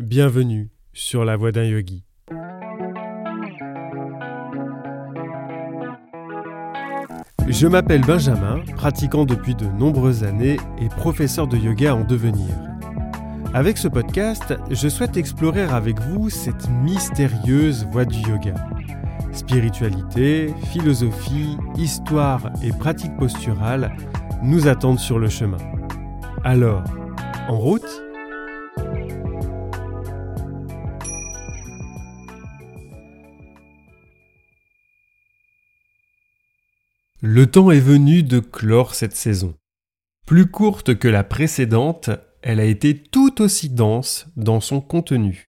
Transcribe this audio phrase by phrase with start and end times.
[0.00, 2.04] Bienvenue sur la voie d'un yogi.
[7.46, 12.48] Je m'appelle Benjamin, pratiquant depuis de nombreuses années et professeur de yoga en devenir.
[13.52, 18.54] Avec ce podcast, je souhaite explorer avec vous cette mystérieuse voie du yoga.
[19.32, 23.94] Spiritualité, philosophie, histoire et pratique posturale
[24.42, 25.58] nous attendent sur le chemin.
[26.42, 26.84] Alors,
[27.48, 28.09] en route?
[37.22, 39.54] Le temps est venu de clore cette saison.
[40.26, 42.08] Plus courte que la précédente,
[42.40, 45.44] elle a été tout aussi dense dans son contenu.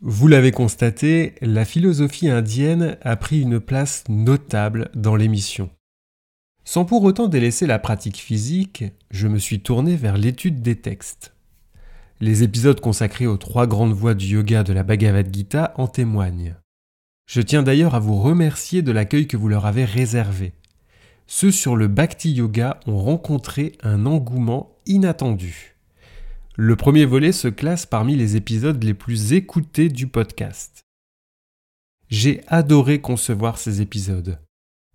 [0.00, 5.70] Vous l'avez constaté, la philosophie indienne a pris une place notable dans l'émission.
[6.64, 11.34] Sans pour autant délaisser la pratique physique, je me suis tourné vers l'étude des textes.
[12.18, 16.56] Les épisodes consacrés aux trois grandes voies du yoga de la Bhagavad Gita en témoignent.
[17.26, 20.52] Je tiens d'ailleurs à vous remercier de l'accueil que vous leur avez réservé
[21.32, 25.76] ceux sur le Bhakti Yoga ont rencontré un engouement inattendu.
[26.56, 30.80] Le premier volet se classe parmi les épisodes les plus écoutés du podcast.
[32.08, 34.40] J'ai adoré concevoir ces épisodes.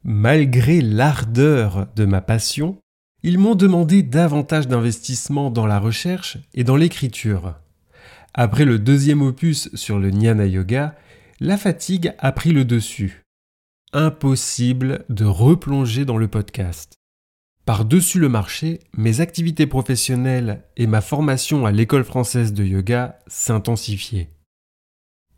[0.04, 2.80] Malgré l'ardeur de ma passion,
[3.24, 7.56] ils m'ont demandé davantage d'investissement dans la recherche et dans l'écriture.
[8.34, 10.96] Après le deuxième opus sur le Jnana Yoga,
[11.40, 13.25] la fatigue a pris le dessus
[13.96, 16.96] impossible de replonger dans le podcast.
[17.66, 24.30] Par-dessus le marché, mes activités professionnelles et ma formation à l'école française de yoga s'intensifiaient.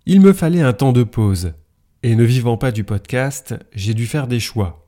[0.08, 1.54] Il me fallait un temps de pause,
[2.02, 4.88] et ne vivant pas du podcast, j'ai dû faire des choix.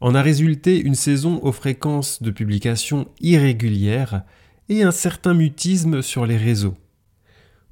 [0.00, 4.22] En a résulté une saison aux fréquences de publication irrégulières
[4.70, 6.76] et un certain mutisme sur les réseaux.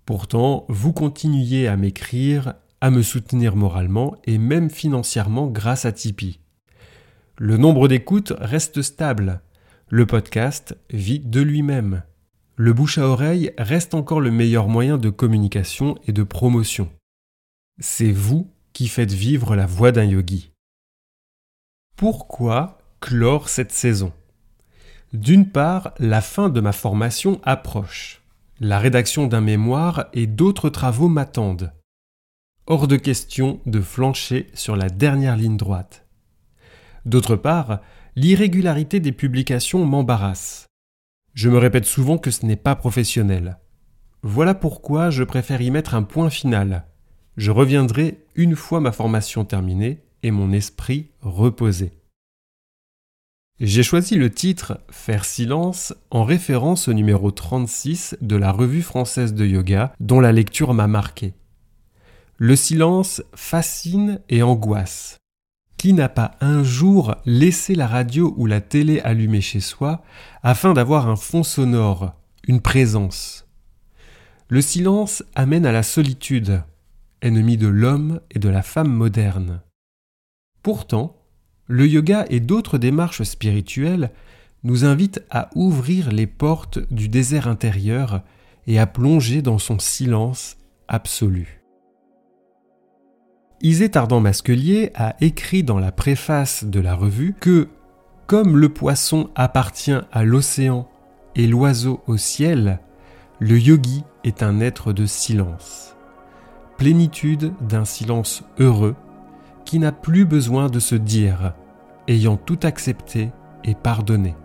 [0.04, 6.40] Pourtant, vous continuiez à m'écrire à me soutenir moralement et même financièrement grâce à Tipeee.
[7.38, 9.40] Le nombre d'écoutes reste stable.
[9.88, 12.02] Le podcast vit de lui-même.
[12.56, 16.90] Le bouche à oreille reste encore le meilleur moyen de communication et de promotion.
[17.78, 20.50] C'est vous qui faites vivre la voix d'un yogi.
[21.96, 24.12] Pourquoi clore cette saison?
[25.12, 28.22] D'une part, la fin de ma formation approche.
[28.60, 31.72] La rédaction d'un mémoire et d'autres travaux m'attendent.
[32.68, 36.04] Hors de question de flancher sur la dernière ligne droite.
[37.04, 37.80] D'autre part,
[38.16, 40.66] l'irrégularité des publications m'embarrasse.
[41.32, 43.58] Je me répète souvent que ce n'est pas professionnel.
[44.24, 46.86] Voilà pourquoi je préfère y mettre un point final.
[47.36, 51.92] Je reviendrai une fois ma formation terminée et mon esprit reposé.
[53.60, 59.34] J'ai choisi le titre Faire silence en référence au numéro 36 de la Revue française
[59.34, 61.34] de yoga dont la lecture m'a marqué.
[62.38, 65.16] Le silence fascine et angoisse.
[65.78, 70.02] Qui n'a pas un jour laissé la radio ou la télé allumée chez soi
[70.42, 72.12] afin d'avoir un fond sonore,
[72.46, 73.48] une présence?
[74.48, 76.62] Le silence amène à la solitude,
[77.22, 79.62] ennemi de l'homme et de la femme moderne.
[80.62, 81.16] Pourtant,
[81.68, 84.10] le yoga et d'autres démarches spirituelles
[84.62, 88.20] nous invitent à ouvrir les portes du désert intérieur
[88.66, 91.62] et à plonger dans son silence absolu.
[93.66, 97.66] Isée Tardant-Masquelier a écrit dans la préface de la revue que,
[98.28, 100.86] comme le poisson appartient à l'océan
[101.34, 102.78] et l'oiseau au ciel,
[103.40, 105.96] le yogi est un être de silence.
[106.78, 108.94] Plénitude d'un silence heureux
[109.64, 111.52] qui n'a plus besoin de se dire,
[112.06, 113.32] ayant tout accepté
[113.64, 114.36] et pardonné.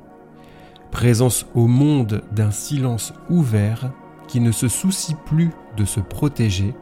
[0.89, 3.91] Présence au monde d'un silence ouvert
[4.27, 6.73] qui ne se soucie plus de se protéger,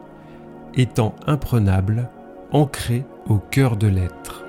[0.72, 2.08] étant imprenable
[2.52, 4.44] ancré au cœur de l'être.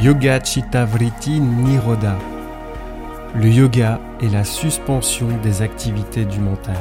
[0.00, 2.16] Yoga Chitta Vritti Niroda.
[3.34, 6.76] Le yoga est la suspension des activités du mental.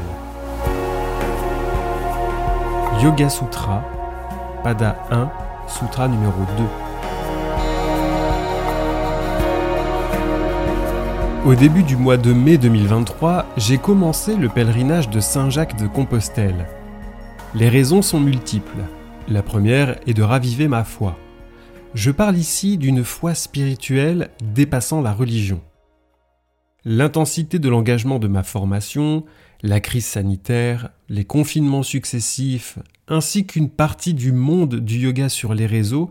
[3.02, 3.82] Yoga Sutra,
[4.64, 5.30] Pada 1,
[5.68, 6.93] Sutra numéro 2.
[11.46, 16.70] Au début du mois de mai 2023, j'ai commencé le pèlerinage de Saint-Jacques de Compostelle.
[17.54, 18.80] Les raisons sont multiples.
[19.28, 21.18] La première est de raviver ma foi.
[21.96, 25.62] Je parle ici d'une foi spirituelle dépassant la religion.
[26.86, 29.26] L'intensité de l'engagement de ma formation,
[29.64, 32.80] La crise sanitaire, les confinements successifs,
[33.10, 36.10] ainsi qu'une partie du monde du yoga sur les réseaux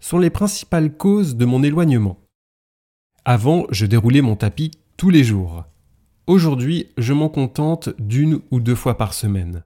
[0.00, 2.16] sont les principales causes de mon éloignement.
[3.26, 5.64] Avant, je déroulais mon tapis tous les jours.
[6.26, 9.62] Aujourd'hui, je m'en contente d'une ou deux fois par semaine.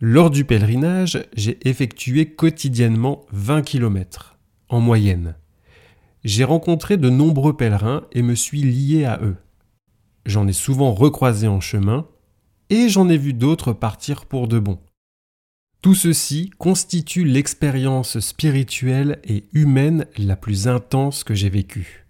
[0.00, 4.38] Lors du pèlerinage, j'ai effectué quotidiennement 20 km,
[4.68, 5.36] en moyenne.
[6.24, 9.36] J'ai rencontré de nombreux pèlerins et me suis lié à eux.
[10.26, 12.08] J'en ai souvent recroisé en chemin,
[12.70, 14.80] et j'en ai vu d'autres partir pour de bon.
[15.80, 22.03] Tout ceci constitue l'expérience spirituelle et humaine la plus intense que j'ai vécue.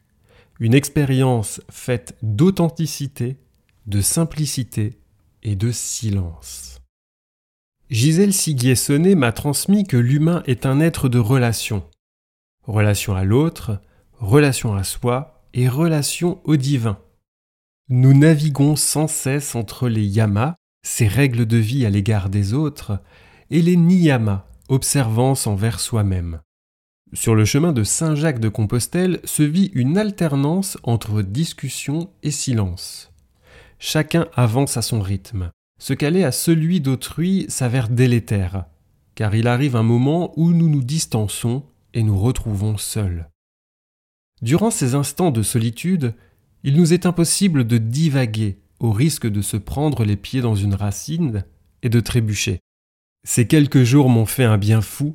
[0.60, 3.38] Une expérience faite d'authenticité,
[3.86, 4.98] de simplicité
[5.42, 6.80] et de silence.
[7.90, 11.84] Gisèle Siguier-Sonnet m'a transmis que l'humain est un être de relation.
[12.62, 13.80] Relation à l'autre,
[14.14, 16.98] relation à soi et relation au divin.
[17.88, 23.00] Nous naviguons sans cesse entre les yamas, ces règles de vie à l'égard des autres,
[23.50, 26.40] et les niyamas, observance envers soi-même.
[27.14, 33.12] Sur le chemin de Saint-Jacques de Compostelle se vit une alternance entre discussion et silence.
[33.78, 35.50] Chacun avance à son rythme.
[35.78, 38.64] Se caler à celui d'autrui s'avère délétère,
[39.14, 41.62] car il arrive un moment où nous nous distançons
[41.94, 43.28] et nous retrouvons seuls.
[44.43, 46.14] Durant ces instants de solitude,
[46.64, 50.75] il nous est impossible de divaguer au risque de se prendre les pieds dans une
[50.75, 51.44] racine
[51.84, 52.58] et de trébucher.
[53.25, 55.14] Ces quelques jours m'ont fait un bien fou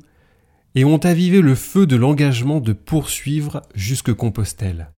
[0.74, 4.92] et ont avivé le feu de l'engagement de poursuivre jusque Compostelle.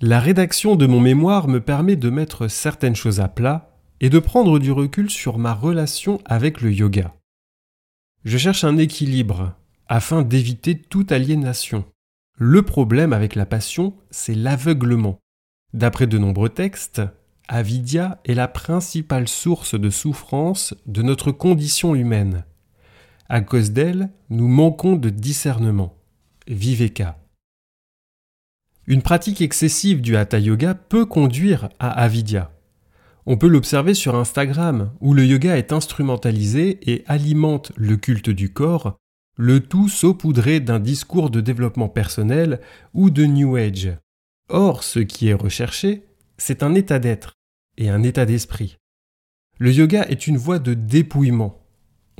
[0.00, 3.70] La rédaction de mon mémoire me permet de mettre certaines choses à plat
[4.00, 7.14] et de prendre du recul sur ma relation avec le yoga.
[8.24, 9.54] Je cherche un équilibre
[9.88, 11.84] afin d'éviter toute aliénation.
[12.38, 15.18] Le problème avec la passion, c'est l'aveuglement.
[15.74, 17.02] D'après de nombreux textes,
[17.48, 22.44] avidya est la principale source de souffrance de notre condition humaine.
[23.32, 25.96] À cause d'elle, nous manquons de discernement.
[26.48, 27.16] Viveka.
[28.88, 32.50] Une pratique excessive du hatha yoga peut conduire à avidya.
[33.26, 38.52] On peut l'observer sur Instagram, où le yoga est instrumentalisé et alimente le culte du
[38.52, 38.96] corps,
[39.36, 42.60] le tout saupoudré d'un discours de développement personnel
[42.94, 43.92] ou de New Age.
[44.48, 46.02] Or, ce qui est recherché,
[46.36, 47.34] c'est un état d'être
[47.78, 48.78] et un état d'esprit.
[49.58, 51.59] Le yoga est une voie de dépouillement.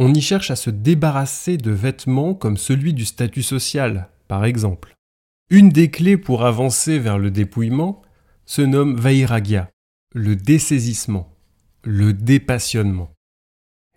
[0.03, 4.95] On y cherche à se débarrasser de vêtements comme celui du statut social, par exemple.
[5.51, 8.01] Une des clés pour avancer vers le dépouillement
[8.47, 9.69] se nomme Vairagya,
[10.15, 11.37] le dessaisissement,
[11.85, 13.13] le dépassionnement.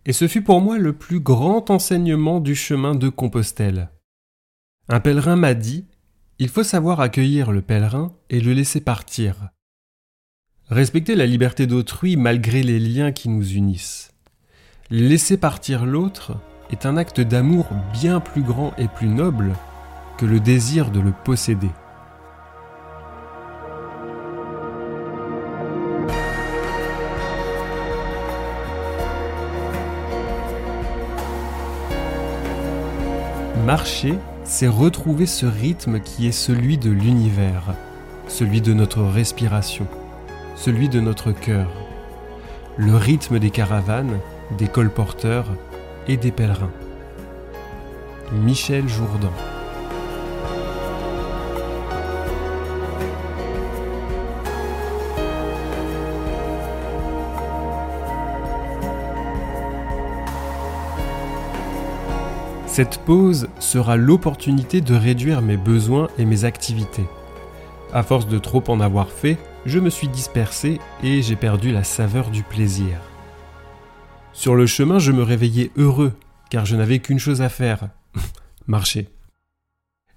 [0.05, 3.89] Et ce fut pour moi le plus grand enseignement du chemin de Compostelle.
[4.89, 5.85] Un pèlerin m'a dit
[6.37, 9.51] Il faut savoir accueillir le pèlerin et le laisser partir.
[10.67, 14.12] Respecter la liberté d'autrui malgré les liens qui nous unissent.
[14.89, 16.33] Laisser partir l'autre
[16.69, 19.53] est un acte d'amour bien plus grand et plus noble
[20.17, 21.69] que le désir de le posséder.
[33.65, 37.73] Marcher, c'est retrouver ce rythme qui est celui de l'univers,
[38.27, 39.87] celui de notre respiration,
[40.57, 41.69] celui de notre cœur,
[42.75, 44.19] le rythme des caravanes,
[44.57, 45.47] des colporteurs
[46.07, 46.71] et des pèlerins.
[48.31, 49.31] Michel Jourdan
[62.73, 67.05] Cette pause sera l'opportunité de réduire mes besoins et mes activités.
[67.93, 71.83] À force de trop en avoir fait, je me suis dispersé et j'ai perdu la
[71.83, 73.12] saveur du plaisir.
[74.33, 76.13] Sur le chemin, je me réveillais heureux,
[76.49, 77.89] car je n'avais qu'une chose à faire
[78.67, 79.07] marcher.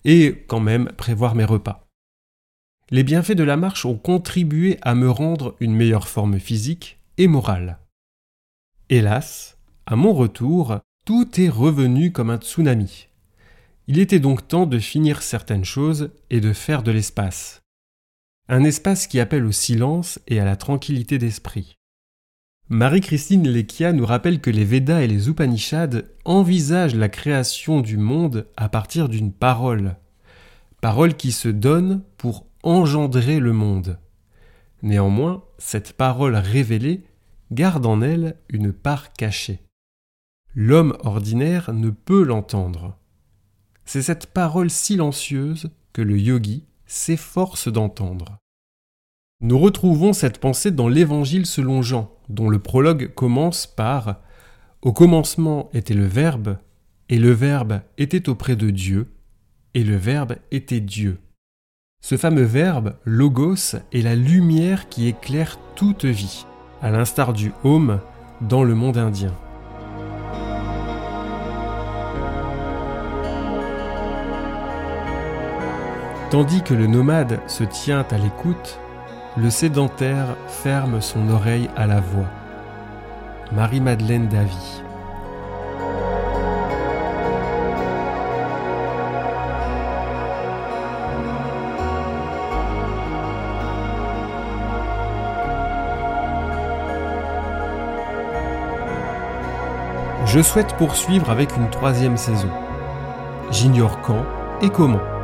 [0.05, 1.87] Et quand même prévoir mes repas.
[2.91, 7.27] Les bienfaits de la marche ont contribué à me rendre une meilleure forme physique et
[7.27, 7.79] morale.
[8.89, 13.09] Hélas, à mon retour, tout est revenu comme un tsunami.
[13.87, 17.63] Il était donc temps de finir certaines choses et de faire de l'espace.
[18.49, 21.76] Un espace qui appelle au silence et à la tranquillité d'esprit.
[22.69, 28.49] Marie-Christine Lekia nous rappelle que les Védas et les Upanishads envisagent la création du monde
[28.57, 29.95] à partir d'une parole.
[30.81, 34.01] Parole qui se donne pour engendrer le monde.
[34.83, 37.05] Néanmoins, cette parole révélée
[37.53, 39.63] garde en elle une part cachée.
[40.57, 42.99] L'homme ordinaire ne peut l'entendre.
[43.85, 48.39] C'est cette parole silencieuse que le yogi s'efforce d'entendre.
[49.43, 54.23] Nous retrouvons cette pensée dans l'Évangile selon Jean, dont le prologue commence par
[54.81, 56.57] Au commencement était le Verbe,
[57.11, 59.09] et le Verbe était auprès de Dieu,
[59.75, 61.19] et le Verbe était Dieu.
[62.03, 66.47] Ce fameux Verbe, Logos, est la lumière qui éclaire toute vie,
[66.81, 68.01] à l'instar du Home
[68.41, 69.35] dans le monde indien.
[76.31, 78.81] Tandis que le nomade se tient à l'écoute,
[79.37, 82.29] le sédentaire ferme son oreille à la voix.
[83.53, 84.83] Marie-Madeleine Davy.
[100.25, 102.51] Je souhaite poursuivre avec une troisième saison.
[103.51, 104.25] J'ignore quand
[104.63, 105.16] et comment.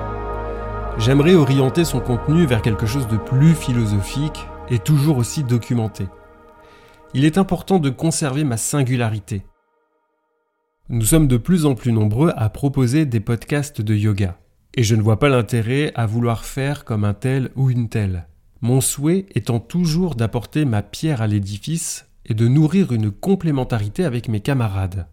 [0.98, 6.06] J'aimerais orienter son contenu vers quelque chose de plus philosophique et toujours aussi documenté.
[7.14, 9.42] Il est important de conserver ma singularité.
[10.90, 14.38] Nous sommes de plus en plus nombreux à proposer des podcasts de yoga,
[14.74, 18.28] et je ne vois pas l'intérêt à vouloir faire comme un tel ou une telle.
[18.60, 24.28] Mon souhait étant toujours d'apporter ma pierre à l'édifice et de nourrir une complémentarité avec
[24.28, 25.08] mes camarades.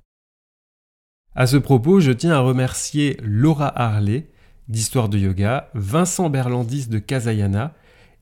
[1.36, 4.30] À ce propos, je tiens à remercier Laura Harley,
[4.70, 7.74] d'Histoire de Yoga, Vincent Berlandis de Kazayana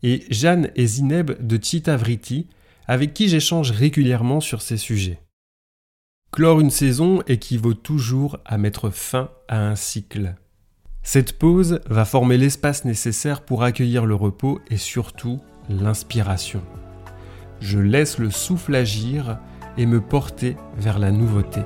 [0.01, 2.47] et Jeanne et Zineb de Chitavriti,
[2.87, 5.19] avec qui j'échange régulièrement sur ces sujets.
[6.31, 10.35] Clore une saison équivaut toujours à mettre fin à un cycle.
[11.03, 15.39] Cette pause va former l'espace nécessaire pour accueillir le repos et surtout
[15.69, 16.61] l'inspiration.
[17.59, 19.39] Je laisse le souffle agir
[19.77, 21.61] et me porter vers la nouveauté.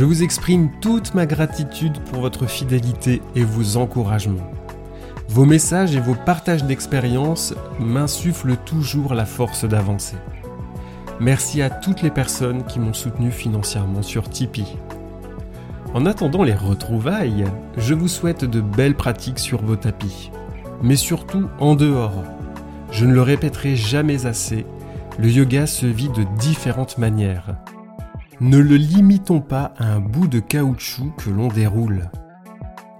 [0.00, 4.50] Je vous exprime toute ma gratitude pour votre fidélité et vos encouragements.
[5.28, 10.16] Vos messages et vos partages d'expériences m'insufflent toujours la force d'avancer.
[11.20, 14.78] Merci à toutes les personnes qui m'ont soutenu financièrement sur Tipeee.
[15.92, 17.44] En attendant les retrouvailles,
[17.76, 20.30] je vous souhaite de belles pratiques sur vos tapis,
[20.82, 22.24] mais surtout en dehors.
[22.90, 24.64] Je ne le répéterai jamais assez,
[25.18, 27.54] le yoga se vit de différentes manières.
[28.40, 32.10] Ne le limitons pas à un bout de caoutchouc que l'on déroule.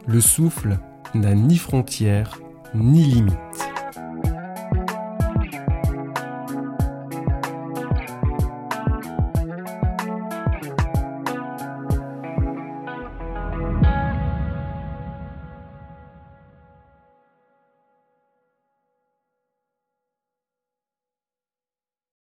[0.06, 0.78] Le souffle
[1.14, 2.38] n'a ni frontières
[2.74, 3.36] ni limites.